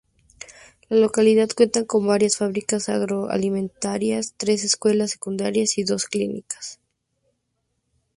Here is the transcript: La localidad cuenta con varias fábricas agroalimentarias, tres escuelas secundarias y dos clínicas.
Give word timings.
La 0.89 0.97
localidad 0.97 1.49
cuenta 1.55 1.85
con 1.85 2.07
varias 2.07 2.37
fábricas 2.37 2.89
agroalimentarias, 2.89 4.33
tres 4.35 4.63
escuelas 4.63 5.11
secundarias 5.11 5.77
y 5.77 5.83
dos 5.83 6.05
clínicas. 6.05 6.79